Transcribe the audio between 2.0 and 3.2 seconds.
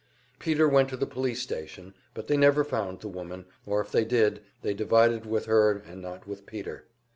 but they never found the